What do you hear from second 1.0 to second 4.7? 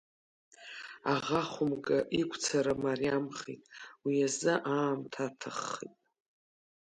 Аӷа хәымга иқәцара мариамхеит, уи азы